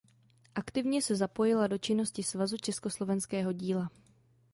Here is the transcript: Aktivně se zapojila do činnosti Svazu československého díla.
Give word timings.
Aktivně 0.55 1.01
se 1.01 1.15
zapojila 1.15 1.67
do 1.67 1.77
činnosti 1.77 2.23
Svazu 2.23 2.57
československého 2.57 3.51
díla. 3.53 3.89